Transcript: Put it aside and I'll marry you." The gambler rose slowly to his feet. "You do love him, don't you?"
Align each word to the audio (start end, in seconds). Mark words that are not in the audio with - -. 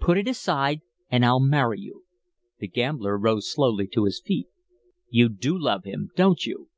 Put 0.00 0.18
it 0.18 0.28
aside 0.28 0.82
and 1.10 1.24
I'll 1.24 1.40
marry 1.40 1.80
you." 1.80 2.04
The 2.58 2.68
gambler 2.68 3.16
rose 3.16 3.50
slowly 3.50 3.86
to 3.94 4.04
his 4.04 4.20
feet. 4.20 4.48
"You 5.08 5.30
do 5.30 5.58
love 5.58 5.84
him, 5.84 6.10
don't 6.14 6.44
you?" 6.44 6.68